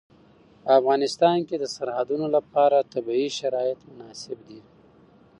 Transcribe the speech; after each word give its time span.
په 0.63 0.69
افغانستان 0.79 1.37
کې 1.47 1.55
د 1.59 1.65
سرحدونه 1.75 2.25
لپاره 2.35 2.87
طبیعي 2.93 3.29
شرایط 3.39 3.79
مناسب 3.89 4.37
دي. 4.47 4.61